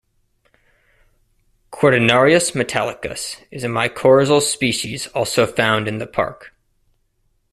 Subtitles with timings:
[1.71, 6.55] "Cortinarius metallicus" is a mycorrhizal species also found in the park.